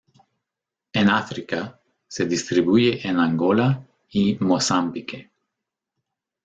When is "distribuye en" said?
2.25-3.19